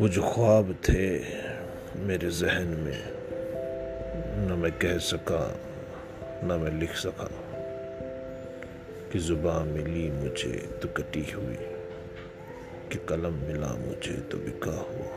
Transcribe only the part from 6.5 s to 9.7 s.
میں لکھ سکا کہ زباں